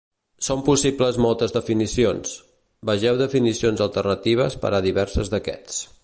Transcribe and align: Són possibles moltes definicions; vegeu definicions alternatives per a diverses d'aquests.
Són 0.45 0.61
possibles 0.69 1.19
moltes 1.25 1.53
definicions; 1.57 2.33
vegeu 2.91 3.19
definicions 3.21 3.87
alternatives 3.89 4.61
per 4.65 4.73
a 4.79 4.85
diverses 4.91 5.31
d'aquests. 5.35 5.83